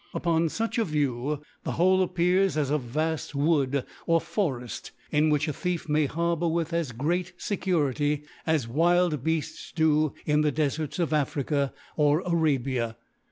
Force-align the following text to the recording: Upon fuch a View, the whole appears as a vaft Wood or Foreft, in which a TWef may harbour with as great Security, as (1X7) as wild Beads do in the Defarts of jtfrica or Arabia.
Upon 0.15 0.49
fuch 0.49 0.79
a 0.79 0.83
View, 0.83 1.43
the 1.63 1.73
whole 1.73 2.01
appears 2.01 2.57
as 2.57 2.71
a 2.71 2.79
vaft 2.79 3.35
Wood 3.35 3.85
or 4.07 4.19
Foreft, 4.19 4.89
in 5.11 5.29
which 5.29 5.47
a 5.47 5.53
TWef 5.53 5.87
may 5.87 6.07
harbour 6.07 6.47
with 6.47 6.73
as 6.73 6.91
great 6.91 7.33
Security, 7.37 8.23
as 8.47 8.65
(1X7) 8.65 8.65
as 8.65 8.67
wild 8.67 9.23
Beads 9.23 9.71
do 9.75 10.13
in 10.25 10.41
the 10.41 10.51
Defarts 10.51 10.97
of 10.97 11.11
jtfrica 11.11 11.71
or 11.95 12.21
Arabia. 12.25 12.97